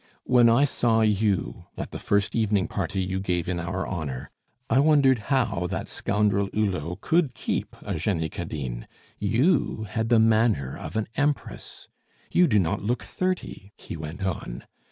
[0.23, 4.31] When I saw you, at the first evening party you gave in our honor,
[4.67, 8.87] I wondered how that scoundrel Hulot could keep a Jenny Cadine
[9.19, 11.87] you had the manner of an Empress.
[12.31, 14.63] You do not look thirty," he went on.